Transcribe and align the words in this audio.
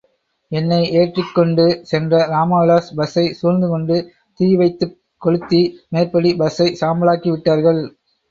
என்னை 0.51 0.79
ஏற்றிக் 0.91 1.33
கொண்டு 1.33 1.65
சென்ற 1.83 2.21
இராமவிலாஸ் 2.27 2.89
பஸ்ஸை 2.95 3.25
சூழ்ந்துகொண்டு 3.41 3.97
தீ 4.39 4.47
வைத்துக் 4.55 4.97
கொளுத்தி 5.21 5.61
மேற்படி 5.89 6.31
பஸ்ஸை 6.35 6.67
சாம்பலாக்கி 6.81 7.29
விட்டார்கள். 7.29 7.81